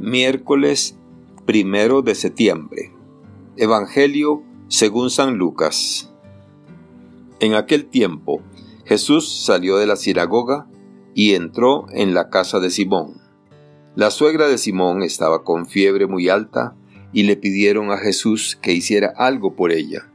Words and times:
Miércoles 0.00 0.98
primero 1.46 2.02
de 2.02 2.16
septiembre. 2.16 2.92
Evangelio 3.56 4.42
según 4.66 5.08
San 5.08 5.36
Lucas. 5.36 6.12
En 7.38 7.54
aquel 7.54 7.86
tiempo, 7.86 8.42
Jesús 8.84 9.44
salió 9.44 9.76
de 9.76 9.86
la 9.86 9.94
sinagoga 9.94 10.66
y 11.14 11.34
entró 11.34 11.86
en 11.92 12.12
la 12.12 12.28
casa 12.28 12.58
de 12.58 12.70
Simón. 12.70 13.20
La 13.94 14.10
suegra 14.10 14.48
de 14.48 14.58
Simón 14.58 15.04
estaba 15.04 15.44
con 15.44 15.64
fiebre 15.64 16.08
muy 16.08 16.28
alta 16.28 16.74
y 17.12 17.22
le 17.22 17.36
pidieron 17.36 17.92
a 17.92 17.96
Jesús 17.96 18.58
que 18.60 18.72
hiciera 18.72 19.14
algo 19.16 19.54
por 19.54 19.70
ella. 19.70 20.10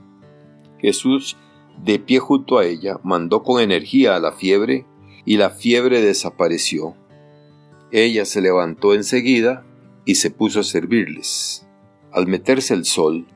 Jesús, 0.80 1.38
de 1.86 2.00
pie 2.00 2.20
junto 2.20 2.57
a 2.57 2.66
ella, 2.66 3.00
mandó 3.04 3.43
con 3.43 3.61
energía 3.61 4.18
a 4.18 4.20
la 4.20 4.34
fiebre 4.34 4.86
y 5.23 5.38
la 5.38 5.52
fiebre 5.52 6.02
desapareció. 6.02 6.96
Ella 7.91 8.25
se 8.25 8.41
levantó 8.41 8.93
enseguida 8.93 9.66
y 10.09 10.15
se 10.15 10.31
puso 10.31 10.61
a 10.61 10.63
servirles. 10.63 11.68
Al 12.11 12.25
meterse 12.25 12.73
el 12.73 12.86
sol, 12.86 13.27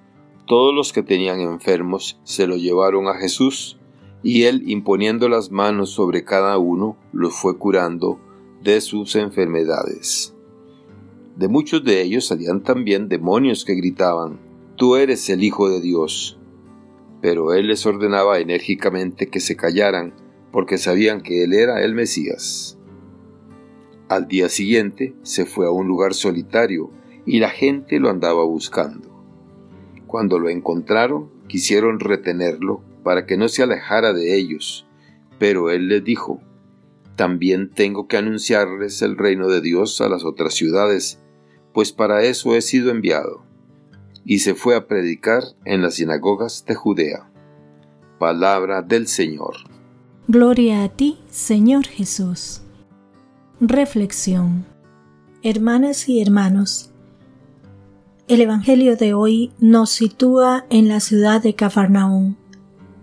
todos 0.47 0.73
los 0.73 0.91
que 0.91 1.03
tenían 1.03 1.39
enfermos 1.39 2.19
se 2.23 2.47
lo 2.47 2.57
llevaron 2.57 3.07
a 3.07 3.13
Jesús, 3.13 3.77
y 4.23 4.45
él, 4.45 4.63
imponiendo 4.65 5.29
las 5.29 5.51
manos 5.51 5.91
sobre 5.91 6.23
cada 6.23 6.57
uno, 6.57 6.97
los 7.11 7.35
fue 7.35 7.59
curando 7.59 8.19
de 8.63 8.81
sus 8.81 9.15
enfermedades. 9.15 10.33
De 11.35 11.47
muchos 11.47 11.83
de 11.83 12.01
ellos 12.01 12.25
salían 12.25 12.63
también 12.63 13.07
demonios 13.07 13.65
que 13.65 13.75
gritaban, 13.75 14.39
Tú 14.75 14.95
eres 14.95 15.29
el 15.29 15.43
Hijo 15.43 15.69
de 15.69 15.79
Dios. 15.79 16.39
Pero 17.21 17.53
él 17.53 17.67
les 17.67 17.85
ordenaba 17.85 18.39
enérgicamente 18.39 19.27
que 19.27 19.41
se 19.41 19.55
callaran, 19.55 20.15
porque 20.51 20.79
sabían 20.79 21.21
que 21.21 21.43
él 21.43 21.53
era 21.53 21.83
el 21.83 21.93
Mesías. 21.93 22.79
Al 24.09 24.27
día 24.27 24.49
siguiente 24.49 25.15
se 25.23 25.45
fue 25.45 25.65
a 25.65 25.71
un 25.71 25.87
lugar 25.87 26.13
solitario 26.13 26.91
y 27.25 27.39
la 27.39 27.49
gente 27.49 27.99
lo 27.99 28.09
andaba 28.09 28.43
buscando. 28.43 29.09
Cuando 30.07 30.39
lo 30.39 30.49
encontraron, 30.49 31.29
quisieron 31.47 31.99
retenerlo 31.99 32.81
para 33.03 33.25
que 33.25 33.37
no 33.37 33.47
se 33.47 33.63
alejara 33.63 34.13
de 34.13 34.37
ellos, 34.37 34.85
pero 35.39 35.69
él 35.69 35.87
les 35.87 36.03
dijo, 36.03 36.41
también 37.15 37.69
tengo 37.69 38.07
que 38.07 38.17
anunciarles 38.17 39.01
el 39.01 39.17
reino 39.17 39.47
de 39.47 39.61
Dios 39.61 40.01
a 40.01 40.09
las 40.09 40.23
otras 40.23 40.53
ciudades, 40.53 41.19
pues 41.73 41.91
para 41.91 42.23
eso 42.23 42.55
he 42.55 42.61
sido 42.61 42.91
enviado. 42.91 43.45
Y 44.25 44.39
se 44.39 44.55
fue 44.55 44.75
a 44.75 44.87
predicar 44.87 45.43
en 45.65 45.81
las 45.81 45.95
sinagogas 45.95 46.65
de 46.65 46.75
Judea. 46.75 47.29
Palabra 48.19 48.81
del 48.81 49.07
Señor. 49.07 49.55
Gloria 50.27 50.83
a 50.83 50.89
ti, 50.89 51.19
Señor 51.29 51.85
Jesús. 51.85 52.62
Reflexión. 53.59 54.65
Hermanas 55.43 56.09
y 56.09 56.19
hermanos, 56.21 56.91
el 58.27 58.41
Evangelio 58.41 58.97
de 58.97 59.13
hoy 59.13 59.53
nos 59.59 59.91
sitúa 59.91 60.65
en 60.71 60.89
la 60.89 60.99
ciudad 60.99 61.41
de 61.41 61.53
Cafarnaún, 61.53 62.35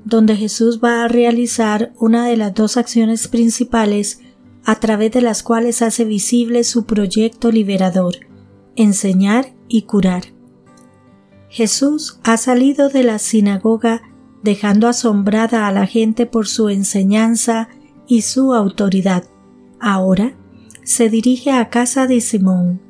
donde 0.04 0.34
Jesús 0.36 0.80
va 0.82 1.04
a 1.04 1.08
realizar 1.08 1.92
una 1.98 2.26
de 2.26 2.36
las 2.36 2.52
dos 2.52 2.76
acciones 2.76 3.28
principales 3.28 4.20
a 4.64 4.80
través 4.80 5.12
de 5.12 5.22
las 5.22 5.42
cuales 5.44 5.82
hace 5.82 6.04
visible 6.04 6.64
su 6.64 6.84
proyecto 6.84 7.52
liberador, 7.52 8.16
enseñar 8.74 9.54
y 9.68 9.82
curar. 9.82 10.24
Jesús 11.48 12.18
ha 12.24 12.36
salido 12.36 12.88
de 12.88 13.04
la 13.04 13.18
sinagoga 13.18 14.02
dejando 14.42 14.88
asombrada 14.88 15.68
a 15.68 15.72
la 15.72 15.86
gente 15.86 16.26
por 16.26 16.48
su 16.48 16.68
enseñanza 16.68 17.68
y 18.08 18.22
su 18.22 18.52
autoridad. 18.52 19.24
Ahora 19.78 20.34
se 20.84 21.08
dirige 21.08 21.52
a 21.52 21.68
casa 21.68 22.06
de 22.06 22.20
Simón. 22.20 22.80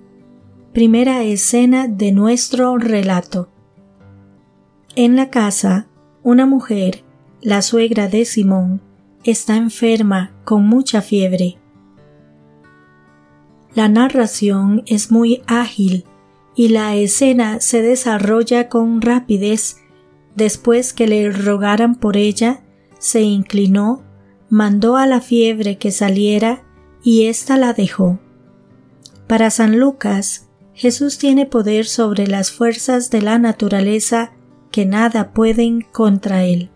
Primera 0.73 1.23
escena 1.23 1.89
de 1.89 2.13
nuestro 2.13 2.79
relato. 2.79 3.51
En 4.97 5.17
la 5.17 5.31
casa, 5.31 5.89
una 6.23 6.47
mujer, 6.47 7.05
la 7.41 7.63
suegra 7.63 8.09
de 8.09 8.25
Simón, 8.25 8.81
está 9.25 9.57
enferma 9.57 10.33
con 10.45 10.67
mucha 10.67 11.03
fiebre. 11.03 11.59
La 13.75 13.89
narración 13.89 14.83
es 14.87 15.11
muy 15.11 15.43
ágil 15.47 16.05
y 16.57 16.69
la 16.69 16.97
escena 16.97 17.61
se 17.61 17.83
desarrolla 17.83 18.69
con 18.69 19.01
rapidez. 19.01 19.79
Después 20.35 20.93
que 20.93 21.07
le 21.07 21.31
rogaran 21.31 21.95
por 21.95 22.17
ella, 22.17 22.63
se 22.99 23.23
inclinó, 23.23 24.03
mandó 24.49 24.97
a 24.97 25.07
la 25.07 25.21
fiebre 25.21 25.79
que 25.79 25.93
saliera 25.93 26.65
y 27.03 27.27
ésta 27.27 27.57
la 27.57 27.73
dejó. 27.73 28.19
Para 29.27 29.51
San 29.51 29.79
Lucas, 29.79 30.47
Jesús 30.75 31.19
tiene 31.19 31.47
poder 31.47 31.87
sobre 31.87 32.27
las 32.27 32.51
fuerzas 32.51 33.11
de 33.11 33.23
la 33.23 33.39
naturaleza 33.39 34.33
que 34.71 34.87
nada 34.87 35.33
pueden 35.33 35.83
contra 35.83 36.45
él. 36.45 36.71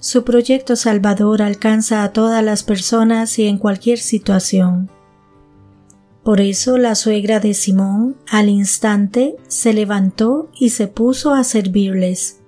Su 0.00 0.24
proyecto 0.24 0.76
salvador 0.76 1.42
alcanza 1.42 2.02
a 2.02 2.12
todas 2.12 2.42
las 2.44 2.62
personas 2.62 3.38
y 3.38 3.46
en 3.46 3.58
cualquier 3.58 3.98
situación. 3.98 4.90
Por 6.24 6.40
eso 6.40 6.78
la 6.78 6.94
suegra 6.94 7.40
de 7.40 7.54
Simón 7.54 8.16
al 8.28 8.48
instante 8.48 9.36
se 9.48 9.72
levantó 9.72 10.50
y 10.58 10.70
se 10.70 10.86
puso 10.86 11.34
a 11.34 11.42
servirles. 11.42 12.40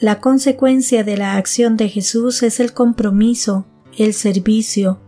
La 0.00 0.18
consecuencia 0.18 1.04
de 1.04 1.16
la 1.16 1.36
acción 1.36 1.76
de 1.76 1.88
Jesús 1.88 2.42
es 2.42 2.58
el 2.58 2.72
compromiso, 2.72 3.66
el 3.96 4.14
servicio, 4.14 4.98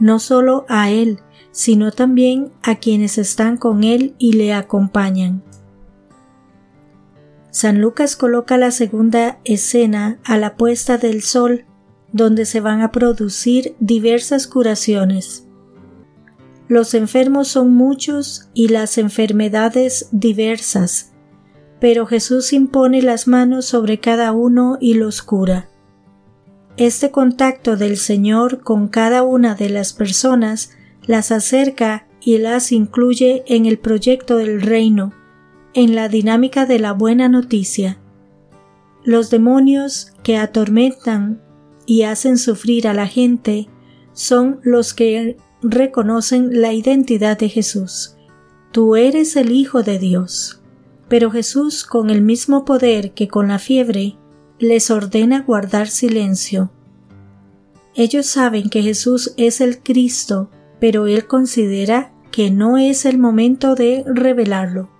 no 0.00 0.18
solo 0.18 0.64
a 0.68 0.90
Él, 0.90 1.20
sino 1.52 1.92
también 1.92 2.52
a 2.62 2.76
quienes 2.76 3.18
están 3.18 3.56
con 3.56 3.84
Él 3.84 4.14
y 4.18 4.32
le 4.32 4.52
acompañan. 4.52 5.42
San 7.50 7.80
Lucas 7.80 8.16
coloca 8.16 8.56
la 8.58 8.70
segunda 8.70 9.40
escena 9.44 10.18
a 10.24 10.38
la 10.38 10.56
puesta 10.56 10.98
del 10.98 11.22
sol, 11.22 11.64
donde 12.12 12.44
se 12.44 12.60
van 12.60 12.80
a 12.80 12.92
producir 12.92 13.74
diversas 13.80 14.46
curaciones. 14.46 15.46
Los 16.68 16.94
enfermos 16.94 17.48
son 17.48 17.74
muchos 17.74 18.48
y 18.54 18.68
las 18.68 18.98
enfermedades 18.98 20.08
diversas, 20.12 21.12
pero 21.80 22.06
Jesús 22.06 22.52
impone 22.52 23.02
las 23.02 23.26
manos 23.26 23.64
sobre 23.66 23.98
cada 23.98 24.30
uno 24.30 24.78
y 24.80 24.94
los 24.94 25.22
cura. 25.22 25.69
Este 26.80 27.10
contacto 27.10 27.76
del 27.76 27.98
Señor 27.98 28.62
con 28.62 28.88
cada 28.88 29.22
una 29.22 29.54
de 29.54 29.68
las 29.68 29.92
personas 29.92 30.70
las 31.04 31.30
acerca 31.30 32.06
y 32.22 32.38
las 32.38 32.72
incluye 32.72 33.44
en 33.46 33.66
el 33.66 33.78
proyecto 33.78 34.38
del 34.38 34.62
reino, 34.62 35.12
en 35.74 35.94
la 35.94 36.08
dinámica 36.08 36.64
de 36.64 36.78
la 36.78 36.92
buena 36.94 37.28
noticia. 37.28 38.00
Los 39.04 39.28
demonios 39.28 40.14
que 40.22 40.38
atormentan 40.38 41.42
y 41.84 42.04
hacen 42.04 42.38
sufrir 42.38 42.88
a 42.88 42.94
la 42.94 43.06
gente 43.06 43.68
son 44.14 44.58
los 44.62 44.94
que 44.94 45.36
reconocen 45.60 46.62
la 46.62 46.72
identidad 46.72 47.38
de 47.38 47.50
Jesús. 47.50 48.16
Tú 48.72 48.96
eres 48.96 49.36
el 49.36 49.52
Hijo 49.52 49.82
de 49.82 49.98
Dios. 49.98 50.62
Pero 51.08 51.30
Jesús, 51.30 51.84
con 51.84 52.08
el 52.08 52.22
mismo 52.22 52.64
poder 52.64 53.12
que 53.12 53.28
con 53.28 53.48
la 53.48 53.58
fiebre, 53.58 54.16
les 54.60 54.90
ordena 54.90 55.40
guardar 55.40 55.88
silencio. 55.88 56.70
Ellos 57.94 58.26
saben 58.26 58.68
que 58.68 58.82
Jesús 58.82 59.32
es 59.38 59.60
el 59.60 59.82
Cristo, 59.82 60.50
pero 60.78 61.06
Él 61.06 61.26
considera 61.26 62.12
que 62.30 62.50
no 62.50 62.76
es 62.76 63.06
el 63.06 63.18
momento 63.18 63.74
de 63.74 64.04
revelarlo. 64.06 64.90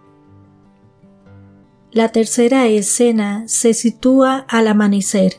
La 1.92 2.08
tercera 2.08 2.66
escena 2.68 3.44
se 3.46 3.74
sitúa 3.74 4.46
al 4.48 4.66
amanecer. 4.66 5.34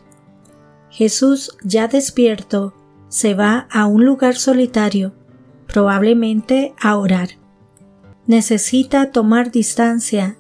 Jesús, 0.90 1.58
ya 1.64 1.88
despierto, 1.88 2.74
se 3.10 3.34
va 3.34 3.68
a 3.72 3.88
un 3.88 4.06
lugar 4.06 4.36
solitario, 4.36 5.14
probablemente 5.68 6.74
a 6.80 6.96
orar. 6.98 7.30
Necesita 8.28 9.12
tomar 9.12 9.52
distancia, 9.52 10.38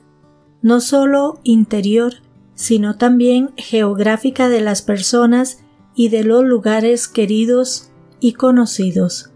no 0.61 0.81
solo 0.81 1.39
interior, 1.44 2.13
sino 2.61 2.95
también 2.95 3.53
geográfica 3.57 4.47
de 4.47 4.61
las 4.61 4.83
personas 4.83 5.63
y 5.95 6.09
de 6.09 6.23
los 6.23 6.43
lugares 6.43 7.07
queridos 7.07 7.89
y 8.19 8.33
conocidos. 8.33 9.31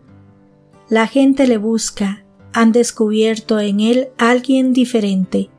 La 0.90 1.08
gente 1.08 1.48
le 1.48 1.58
busca, 1.58 2.24
han 2.54 2.72
descubierto 2.72 3.60
en 3.60 3.80
él 3.80 4.10
alguien 4.20 4.74
diferente, 4.74 5.50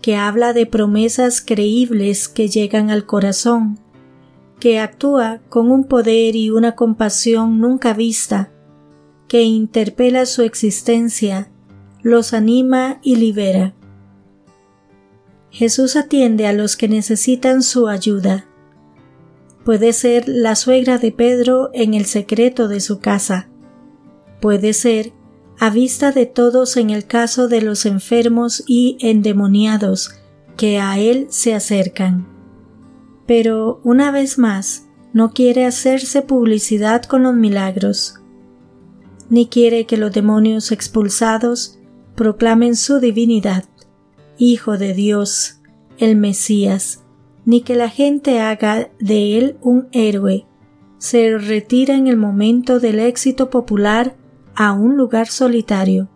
que 0.00 0.16
habla 0.16 0.52
de 0.52 0.66
promesas 0.66 1.40
creíbles 1.40 2.26
que 2.26 2.48
llegan 2.48 2.90
al 2.90 3.06
corazón, 3.06 3.78
que 4.58 4.80
actúa 4.80 5.42
con 5.48 5.70
un 5.70 5.84
poder 5.84 6.34
y 6.34 6.50
una 6.50 6.74
compasión 6.74 7.60
nunca 7.60 7.92
vista, 7.92 8.50
que 9.28 9.42
interpela 9.42 10.26
su 10.26 10.42
existencia, 10.42 11.52
los 12.02 12.32
anima 12.32 12.98
y 13.00 13.14
libera. 13.14 13.76
Jesús 15.52 15.96
atiende 15.96 16.46
a 16.46 16.54
los 16.54 16.76
que 16.76 16.88
necesitan 16.88 17.62
su 17.62 17.86
ayuda. 17.86 18.46
Puede 19.66 19.92
ser 19.92 20.26
la 20.26 20.56
suegra 20.56 20.96
de 20.96 21.12
Pedro 21.12 21.68
en 21.74 21.92
el 21.92 22.06
secreto 22.06 22.68
de 22.68 22.80
su 22.80 23.00
casa. 23.00 23.50
Puede 24.40 24.72
ser 24.72 25.12
a 25.58 25.68
vista 25.68 26.10
de 26.10 26.24
todos 26.24 26.78
en 26.78 26.88
el 26.88 27.06
caso 27.06 27.48
de 27.48 27.60
los 27.60 27.84
enfermos 27.84 28.64
y 28.66 28.96
endemoniados 29.00 30.14
que 30.56 30.80
a 30.80 30.98
Él 30.98 31.26
se 31.28 31.54
acercan. 31.54 32.26
Pero, 33.26 33.80
una 33.84 34.10
vez 34.10 34.38
más, 34.38 34.88
no 35.12 35.32
quiere 35.32 35.66
hacerse 35.66 36.22
publicidad 36.22 37.02
con 37.02 37.24
los 37.24 37.34
milagros, 37.34 38.14
ni 39.28 39.48
quiere 39.48 39.84
que 39.84 39.98
los 39.98 40.12
demonios 40.12 40.72
expulsados 40.72 41.78
proclamen 42.16 42.74
su 42.74 43.00
divinidad, 43.00 43.64
Hijo 44.44 44.76
de 44.76 44.92
Dios, 44.92 45.60
el 45.98 46.16
Mesías, 46.16 47.04
ni 47.44 47.60
que 47.60 47.76
la 47.76 47.88
gente 47.88 48.40
haga 48.40 48.90
de 48.98 49.38
él 49.38 49.56
un 49.62 49.86
héroe. 49.92 50.46
Se 50.98 51.38
retira 51.38 51.94
en 51.94 52.08
el 52.08 52.16
momento 52.16 52.80
del 52.80 52.98
éxito 52.98 53.50
popular 53.50 54.16
a 54.56 54.72
un 54.72 54.96
lugar 54.96 55.28
solitario. 55.28 56.10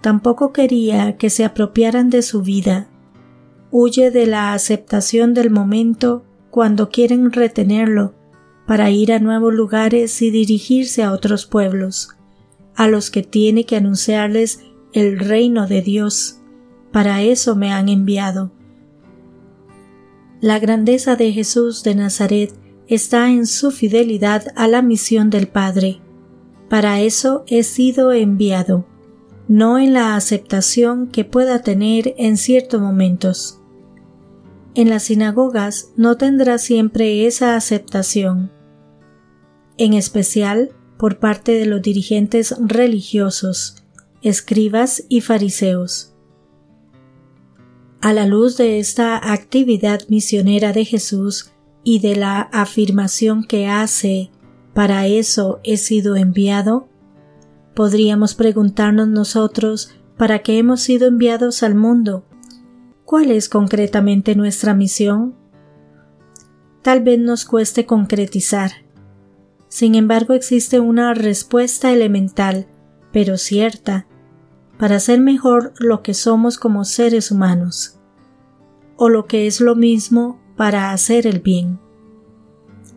Tampoco 0.00 0.52
quería 0.52 1.16
que 1.16 1.28
se 1.28 1.44
apropiaran 1.44 2.08
de 2.08 2.22
su 2.22 2.42
vida. 2.42 2.88
Huye 3.72 4.12
de 4.12 4.26
la 4.26 4.52
aceptación 4.52 5.34
del 5.34 5.50
momento 5.50 6.24
cuando 6.50 6.88
quieren 6.88 7.32
retenerlo 7.32 8.14
para 8.64 8.92
ir 8.92 9.12
a 9.12 9.18
nuevos 9.18 9.52
lugares 9.52 10.22
y 10.22 10.30
dirigirse 10.30 11.02
a 11.02 11.10
otros 11.10 11.46
pueblos, 11.46 12.10
a 12.76 12.86
los 12.86 13.10
que 13.10 13.24
tiene 13.24 13.66
que 13.66 13.74
anunciarles 13.74 14.60
el 14.92 15.18
reino 15.18 15.66
de 15.66 15.82
Dios. 15.82 16.38
Para 16.94 17.22
eso 17.22 17.56
me 17.56 17.72
han 17.72 17.88
enviado. 17.88 18.52
La 20.40 20.60
grandeza 20.60 21.16
de 21.16 21.32
Jesús 21.32 21.82
de 21.82 21.96
Nazaret 21.96 22.54
está 22.86 23.30
en 23.30 23.48
su 23.48 23.72
fidelidad 23.72 24.44
a 24.54 24.68
la 24.68 24.80
misión 24.80 25.28
del 25.28 25.48
Padre. 25.48 26.00
Para 26.68 27.00
eso 27.00 27.42
he 27.48 27.64
sido 27.64 28.12
enviado, 28.12 28.86
no 29.48 29.80
en 29.80 29.92
la 29.92 30.14
aceptación 30.14 31.08
que 31.08 31.24
pueda 31.24 31.62
tener 31.62 32.14
en 32.16 32.36
ciertos 32.36 32.80
momentos. 32.80 33.60
En 34.76 34.88
las 34.88 35.02
sinagogas 35.02 35.90
no 35.96 36.16
tendrá 36.16 36.58
siempre 36.58 37.26
esa 37.26 37.56
aceptación, 37.56 38.52
en 39.78 39.94
especial 39.94 40.70
por 40.96 41.18
parte 41.18 41.58
de 41.58 41.66
los 41.66 41.82
dirigentes 41.82 42.54
religiosos, 42.60 43.82
escribas 44.22 45.02
y 45.08 45.22
fariseos. 45.22 46.13
A 48.04 48.12
la 48.12 48.26
luz 48.26 48.58
de 48.58 48.80
esta 48.80 49.32
actividad 49.32 50.02
misionera 50.10 50.74
de 50.74 50.84
Jesús 50.84 51.54
y 51.84 52.00
de 52.00 52.16
la 52.16 52.42
afirmación 52.42 53.44
que 53.44 53.66
hace 53.66 54.30
para 54.74 55.06
eso 55.06 55.58
he 55.64 55.78
sido 55.78 56.14
enviado, 56.14 56.86
podríamos 57.74 58.34
preguntarnos 58.34 59.08
nosotros 59.08 59.94
para 60.18 60.40
qué 60.40 60.58
hemos 60.58 60.82
sido 60.82 61.08
enviados 61.08 61.62
al 61.62 61.76
mundo. 61.76 62.26
¿Cuál 63.06 63.30
es 63.30 63.48
concretamente 63.48 64.34
nuestra 64.34 64.74
misión? 64.74 65.34
Tal 66.82 67.00
vez 67.00 67.18
nos 67.18 67.46
cueste 67.46 67.86
concretizar. 67.86 68.72
Sin 69.68 69.94
embargo, 69.94 70.34
existe 70.34 70.78
una 70.78 71.14
respuesta 71.14 71.90
elemental, 71.90 72.66
pero 73.12 73.38
cierta, 73.38 74.06
para 74.78 75.00
ser 75.00 75.20
mejor 75.20 75.72
lo 75.78 76.02
que 76.02 76.14
somos 76.14 76.58
como 76.58 76.84
seres 76.84 77.30
humanos, 77.30 77.98
o 78.96 79.08
lo 79.08 79.26
que 79.26 79.46
es 79.46 79.60
lo 79.60 79.74
mismo 79.74 80.40
para 80.56 80.92
hacer 80.92 81.26
el 81.26 81.40
bien. 81.40 81.78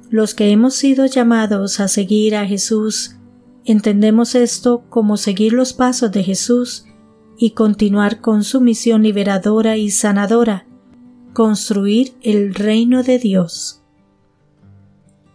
Los 0.09 0.33
que 0.33 0.51
hemos 0.51 0.75
sido 0.75 1.05
llamados 1.05 1.79
a 1.79 1.87
seguir 1.87 2.35
a 2.35 2.45
Jesús, 2.45 3.17
entendemos 3.65 4.35
esto 4.35 4.83
como 4.89 5.17
seguir 5.17 5.53
los 5.53 5.73
pasos 5.73 6.11
de 6.11 6.23
Jesús 6.23 6.85
y 7.37 7.51
continuar 7.51 8.21
con 8.21 8.43
su 8.43 8.61
misión 8.61 9.03
liberadora 9.03 9.77
y 9.77 9.91
sanadora, 9.91 10.65
construir 11.33 12.13
el 12.21 12.55
reino 12.55 13.03
de 13.03 13.19
Dios. 13.19 13.83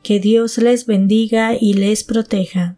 Que 0.02 0.18
Dios 0.18 0.58
les 0.58 0.86
bendiga 0.86 1.54
y 1.54 1.74
les 1.74 2.02
proteja. 2.02 2.76